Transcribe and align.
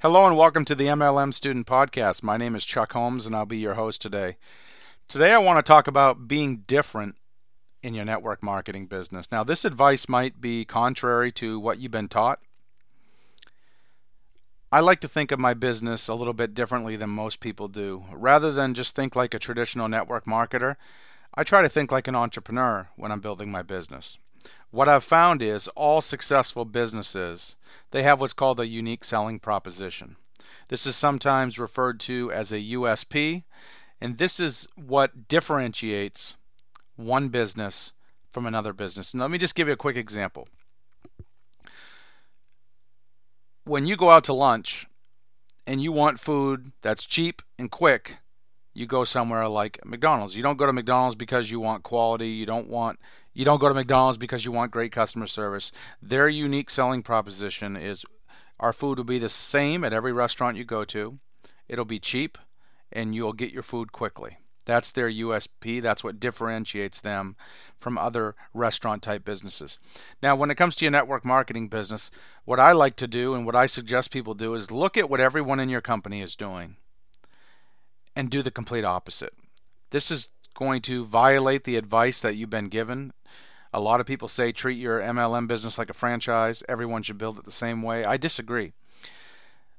Hello 0.00 0.26
and 0.26 0.36
welcome 0.36 0.66
to 0.66 0.74
the 0.74 0.88
MLM 0.88 1.32
Student 1.32 1.66
Podcast. 1.66 2.22
My 2.22 2.36
name 2.36 2.54
is 2.54 2.66
Chuck 2.66 2.92
Holmes 2.92 3.24
and 3.24 3.34
I'll 3.34 3.46
be 3.46 3.56
your 3.56 3.74
host 3.74 4.02
today. 4.02 4.36
Today 5.08 5.32
I 5.32 5.38
want 5.38 5.56
to 5.58 5.66
talk 5.66 5.86
about 5.86 6.28
being 6.28 6.64
different 6.66 7.16
in 7.82 7.94
your 7.94 8.04
network 8.04 8.42
marketing 8.42 8.88
business. 8.88 9.32
Now, 9.32 9.42
this 9.42 9.64
advice 9.64 10.06
might 10.06 10.38
be 10.38 10.66
contrary 10.66 11.32
to 11.32 11.58
what 11.58 11.78
you've 11.78 11.92
been 11.92 12.10
taught. 12.10 12.40
I 14.70 14.80
like 14.80 15.00
to 15.00 15.08
think 15.08 15.32
of 15.32 15.38
my 15.38 15.54
business 15.54 16.08
a 16.08 16.14
little 16.14 16.34
bit 16.34 16.52
differently 16.52 16.96
than 16.96 17.08
most 17.08 17.40
people 17.40 17.66
do. 17.66 18.04
Rather 18.12 18.52
than 18.52 18.74
just 18.74 18.94
think 18.94 19.16
like 19.16 19.32
a 19.32 19.38
traditional 19.38 19.88
network 19.88 20.26
marketer, 20.26 20.76
I 21.34 21.42
try 21.42 21.62
to 21.62 21.70
think 21.70 21.90
like 21.90 22.06
an 22.06 22.14
entrepreneur 22.14 22.90
when 22.96 23.10
I'm 23.10 23.20
building 23.20 23.50
my 23.50 23.62
business. 23.62 24.18
What 24.70 24.88
I've 24.88 25.04
found 25.04 25.42
is 25.42 25.68
all 25.68 26.00
successful 26.00 26.64
businesses, 26.64 27.56
they 27.92 28.02
have 28.02 28.20
what's 28.20 28.32
called 28.32 28.60
a 28.60 28.66
unique 28.66 29.04
selling 29.04 29.38
proposition. 29.38 30.16
This 30.68 30.86
is 30.86 30.96
sometimes 30.96 31.58
referred 31.58 32.00
to 32.00 32.32
as 32.32 32.50
a 32.50 32.60
USP, 32.60 33.44
and 34.00 34.18
this 34.18 34.40
is 34.40 34.66
what 34.74 35.28
differentiates 35.28 36.34
one 36.96 37.28
business 37.28 37.92
from 38.32 38.46
another 38.46 38.72
business. 38.72 39.14
And 39.14 39.20
let 39.20 39.30
me 39.30 39.38
just 39.38 39.54
give 39.54 39.68
you 39.68 39.74
a 39.74 39.78
quick 39.78 39.96
example. 39.96 40.48
When 43.64 43.86
you 43.86 43.96
go 43.96 44.10
out 44.10 44.24
to 44.24 44.32
lunch 44.32 44.86
and 45.66 45.82
you 45.82 45.90
want 45.92 46.20
food 46.20 46.72
that's 46.82 47.04
cheap 47.04 47.42
and 47.58 47.70
quick, 47.70 48.18
you 48.74 48.86
go 48.86 49.04
somewhere 49.04 49.48
like 49.48 49.80
McDonald's. 49.84 50.36
You 50.36 50.42
don't 50.42 50.58
go 50.58 50.66
to 50.66 50.72
McDonald's 50.72 51.16
because 51.16 51.50
you 51.50 51.60
want 51.60 51.82
quality. 51.82 52.28
You 52.28 52.44
don't 52.44 52.68
want 52.68 52.98
you 53.36 53.44
don't 53.44 53.60
go 53.60 53.68
to 53.68 53.74
McDonald's 53.74 54.16
because 54.16 54.46
you 54.46 54.50
want 54.50 54.70
great 54.70 54.92
customer 54.92 55.26
service. 55.26 55.70
Their 56.00 56.26
unique 56.26 56.70
selling 56.70 57.02
proposition 57.02 57.76
is 57.76 58.06
our 58.58 58.72
food 58.72 58.96
will 58.96 59.04
be 59.04 59.18
the 59.18 59.28
same 59.28 59.84
at 59.84 59.92
every 59.92 60.10
restaurant 60.10 60.56
you 60.56 60.64
go 60.64 60.86
to. 60.86 61.18
It'll 61.68 61.84
be 61.84 61.98
cheap 61.98 62.38
and 62.90 63.14
you'll 63.14 63.34
get 63.34 63.52
your 63.52 63.62
food 63.62 63.92
quickly. 63.92 64.38
That's 64.64 64.90
their 64.90 65.10
USP. 65.10 65.82
That's 65.82 66.02
what 66.02 66.18
differentiates 66.18 67.02
them 67.02 67.36
from 67.78 67.98
other 67.98 68.36
restaurant 68.54 69.02
type 69.02 69.22
businesses. 69.26 69.78
Now, 70.22 70.34
when 70.34 70.50
it 70.50 70.56
comes 70.56 70.74
to 70.76 70.86
your 70.86 70.92
network 70.92 71.22
marketing 71.22 71.68
business, 71.68 72.10
what 72.46 72.58
I 72.58 72.72
like 72.72 72.96
to 72.96 73.06
do 73.06 73.34
and 73.34 73.44
what 73.44 73.54
I 73.54 73.66
suggest 73.66 74.10
people 74.10 74.32
do 74.32 74.54
is 74.54 74.70
look 74.70 74.96
at 74.96 75.10
what 75.10 75.20
everyone 75.20 75.60
in 75.60 75.68
your 75.68 75.82
company 75.82 76.22
is 76.22 76.36
doing 76.36 76.76
and 78.16 78.30
do 78.30 78.40
the 78.40 78.50
complete 78.50 78.84
opposite. 78.84 79.34
This 79.90 80.10
is 80.10 80.30
going 80.56 80.80
to 80.82 81.04
violate 81.04 81.64
the 81.64 81.76
advice 81.76 82.20
that 82.22 82.34
you've 82.34 82.50
been 82.50 82.68
given. 82.68 83.12
A 83.76 83.80
lot 83.80 84.00
of 84.00 84.06
people 84.06 84.28
say 84.28 84.52
treat 84.52 84.78
your 84.78 85.02
MLM 85.02 85.46
business 85.46 85.76
like 85.76 85.90
a 85.90 85.92
franchise, 85.92 86.62
everyone 86.66 87.02
should 87.02 87.18
build 87.18 87.38
it 87.38 87.44
the 87.44 87.52
same 87.52 87.82
way. 87.82 88.06
I 88.06 88.16
disagree. 88.16 88.72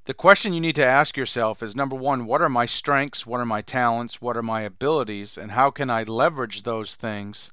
The 0.06 0.14
question 0.14 0.53
you 0.53 0.62
need 0.62 0.76
to 0.76 0.86
ask 0.86 1.17
yourself 1.17 1.64
is 1.64 1.76
number 1.76 1.95
one, 1.95 2.28
what 2.28 2.40
are 2.40 2.48
my 2.48 2.68
strengths? 2.68 3.25
What 3.25 3.40
are 3.40 3.45
my 3.45 3.64
talents? 3.64 4.22
What 4.22 4.38
are 4.38 4.44
my 4.44 4.62
abilities? 4.62 5.36
And 5.36 5.53
how 5.53 5.72
can 5.72 5.90
I 5.90 6.03
leverage 6.03 6.62
those 6.62 6.94
things 6.94 7.52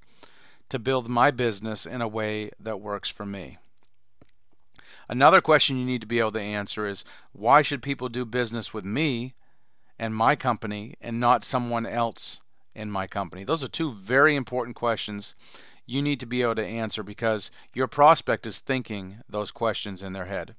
to 0.68 0.78
build 0.78 1.08
my 1.08 1.30
business 1.30 1.86
in 1.86 2.02
a 2.02 2.08
way 2.08 2.50
that 2.60 2.78
works 2.78 3.08
for 3.08 3.24
me? 3.24 3.56
Another 5.08 5.40
question 5.40 5.78
you 5.78 5.86
need 5.86 6.02
to 6.02 6.06
be 6.06 6.18
able 6.18 6.32
to 6.32 6.40
answer 6.42 6.86
is 6.86 7.06
why 7.32 7.62
should 7.62 7.82
people 7.82 8.10
do 8.10 8.26
business 8.26 8.74
with 8.74 8.84
me 8.84 9.32
and 9.98 10.14
my 10.14 10.36
company 10.36 10.96
and 11.00 11.18
not 11.18 11.42
someone 11.42 11.86
else 11.86 12.42
in 12.74 12.90
my 12.90 13.06
company? 13.06 13.44
Those 13.44 13.64
are 13.64 13.68
two 13.68 13.92
very 13.92 14.36
important 14.36 14.76
questions 14.76 15.34
you 15.86 16.00
need 16.00 16.20
to 16.20 16.26
be 16.26 16.42
able 16.42 16.54
to 16.54 16.64
answer 16.64 17.02
because 17.02 17.50
your 17.72 17.86
prospect 17.86 18.46
is 18.46 18.58
thinking 18.58 19.18
those 19.28 19.50
questions 19.50 20.02
in 20.02 20.12
their 20.12 20.24
head. 20.26 20.54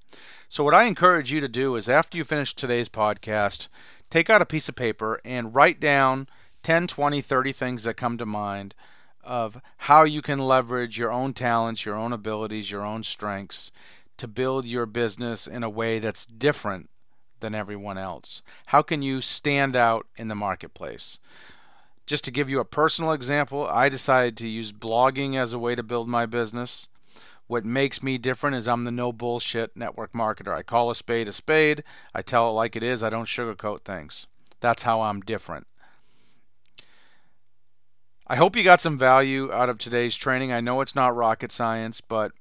So, 0.49 0.63
what 0.63 0.73
I 0.73 0.83
encourage 0.83 1.31
you 1.31 1.41
to 1.41 1.47
do 1.47 1.75
is 1.75 1.89
after 1.89 2.17
you 2.17 2.23
finish 2.23 2.53
today's 2.53 2.89
podcast, 2.89 3.67
take 4.09 4.29
out 4.29 4.41
a 4.41 4.45
piece 4.45 4.69
of 4.69 4.75
paper 4.75 5.19
and 5.25 5.55
write 5.55 5.79
down 5.79 6.27
10, 6.63 6.87
20, 6.87 7.21
30 7.21 7.51
things 7.51 7.83
that 7.83 7.95
come 7.95 8.17
to 8.17 8.25
mind 8.25 8.75
of 9.23 9.59
how 9.77 10.03
you 10.03 10.22
can 10.22 10.39
leverage 10.39 10.97
your 10.97 11.11
own 11.11 11.33
talents, 11.33 11.85
your 11.85 11.95
own 11.95 12.13
abilities, 12.13 12.69
your 12.69 12.85
own 12.85 13.03
strengths 13.03 13.71
to 14.17 14.27
build 14.27 14.66
your 14.66 14.85
business 14.85 15.47
in 15.47 15.63
a 15.63 15.69
way 15.69 16.00
that's 16.00 16.25
different 16.25 16.89
than 17.39 17.55
everyone 17.55 17.97
else? 17.97 18.41
How 18.67 18.81
can 18.81 19.01
you 19.01 19.21
stand 19.21 19.75
out 19.75 20.07
in 20.16 20.27
the 20.27 20.35
marketplace? 20.35 21.19
Just 22.05 22.23
to 22.25 22.31
give 22.31 22.49
you 22.49 22.59
a 22.59 22.66
personal 22.66 23.11
example, 23.11 23.67
I 23.67 23.89
decided 23.89 24.38
to 24.38 24.47
use 24.47 24.71
blogging 24.71 25.35
as 25.35 25.53
a 25.53 25.59
way 25.59 25.75
to 25.75 25.81
build 25.81 26.07
my 26.07 26.25
business. 26.25 26.88
What 27.47 27.66
makes 27.66 28.03
me 28.03 28.17
different 28.17 28.55
is 28.55 28.67
I'm 28.67 28.83
the 28.83 28.91
no 28.91 29.11
bullshit 29.11 29.75
network 29.75 30.13
marketer. 30.13 30.53
I 30.53 30.63
call 30.63 30.89
a 30.89 30.95
spade 30.95 31.27
a 31.27 31.33
spade. 31.33 31.83
I 32.13 32.21
tell 32.21 32.49
it 32.49 32.53
like 32.53 32.75
it 32.75 32.83
is. 32.83 33.01
I 33.01 33.09
don't 33.09 33.27
sugarcoat 33.27 33.81
things. 33.81 34.27
That's 34.59 34.83
how 34.83 35.01
I'm 35.01 35.21
different. 35.21 35.67
I 38.27 38.35
hope 38.35 38.55
you 38.55 38.63
got 38.63 38.81
some 38.81 38.97
value 38.97 39.51
out 39.51 39.69
of 39.69 39.77
today's 39.77 40.15
training. 40.15 40.51
I 40.51 40.61
know 40.61 40.81
it's 40.81 40.95
not 40.95 41.15
rocket 41.15 41.51
science, 41.51 42.01
but 42.01 42.31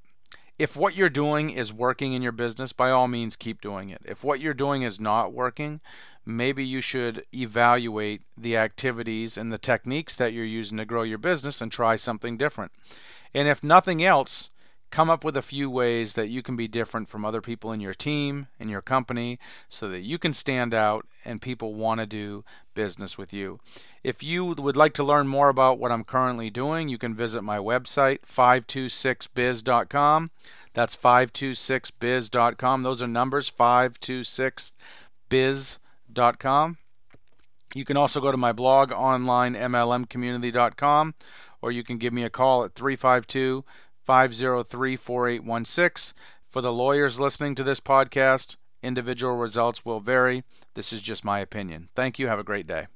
if 0.59 0.77
what 0.77 0.97
you're 0.97 1.11
doing 1.11 1.51
is 1.51 1.73
working 1.73 2.15
in 2.15 2.23
your 2.23 2.33
business, 2.33 2.73
by 2.73 2.91
all 2.91 3.09
means 3.09 3.37
keep 3.37 3.61
doing 3.61 3.91
it. 3.91 4.01
If 4.05 4.25
what 4.25 4.41
you're 4.41 4.55
doing 4.55 4.83
is 4.83 4.99
not 4.99 5.33
working, 5.33 5.81
maybe 6.27 6.65
you 6.65 6.81
should 6.81 7.25
evaluate 7.35 8.23
the 8.37 8.57
activities 8.57 9.37
and 9.37 9.53
the 9.53 9.59
techniques 9.59 10.17
that 10.17 10.33
you're 10.33 10.45
using 10.45 10.79
to 10.79 10.85
grow 10.85 11.03
your 11.03 11.19
business 11.19 11.61
and 11.61 11.71
try 11.71 11.97
something 11.97 12.37
different. 12.37 12.73
And 13.35 13.49
if 13.49 13.63
nothing 13.63 14.03
else, 14.03 14.51
come 14.91 15.11
up 15.11 15.25
with 15.25 15.37
a 15.37 15.43
few 15.43 15.69
ways 15.69 16.15
that 16.15 16.29
you 16.29 16.43
can 16.43 16.55
be 16.55 16.69
different 16.69 17.09
from 17.09 17.25
other 17.25 17.41
people 17.41 17.73
in 17.73 17.81
your 17.81 17.95
team, 17.95 18.47
in 18.61 18.69
your 18.69 18.81
company, 18.81 19.41
so 19.69 19.89
that 19.89 20.03
you 20.03 20.19
can 20.19 20.33
stand 20.33 20.73
out 20.73 21.05
and 21.25 21.43
people 21.43 21.75
want 21.75 22.01
to 22.01 22.07
do 22.07 22.45
business 22.75 23.19
with 23.19 23.33
you. 23.33 23.59
If 24.05 24.23
you 24.23 24.45
would 24.45 24.77
like 24.77 24.95
to 24.95 25.03
learn 25.03 25.27
more 25.27 25.49
about 25.49 25.79
what 25.79 25.91
I'm 25.91 26.05
currently 26.05 26.49
doing, 26.49 26.89
you 26.89 26.99
can 26.99 27.15
visit 27.15 27.43
my 27.43 27.59
website, 27.59 28.21
526biz.com. 28.33 30.31
That's 30.75 30.97
526biz.com. 30.97 32.83
Those 32.83 33.03
are 33.03 33.09
numbers, 33.09 33.51
526biz.com. 33.51 35.81
You 37.75 37.85
can 37.85 37.97
also 37.97 38.21
go 38.21 38.31
to 38.31 38.37
my 38.37 38.53
blog 38.53 38.91
onlinemlmcommunity.com, 38.91 41.15
or 41.61 41.73
you 41.73 41.83
can 41.83 41.99
give 41.99 42.13
me 42.13 42.23
a 42.23 42.31
call 42.31 42.63
at 42.65 42.75
352 42.75 43.65
503 44.01 44.97
4816. 44.97 46.17
For 46.49 46.61
the 46.61 46.73
lawyers 46.73 47.19
listening 47.19 47.57
to 47.57 47.65
this 47.65 47.81
podcast, 47.81 48.55
individual 48.83 49.37
results 49.37 49.85
will 49.85 49.99
vary. 50.01 50.45
This 50.75 50.93
is 50.93 51.01
just 51.01 51.25
my 51.25 51.41
opinion. 51.41 51.89
Thank 51.97 52.21
you. 52.21 52.29
Have 52.29 52.39
a 52.39 52.45
great 52.45 52.69
day. 52.69 52.87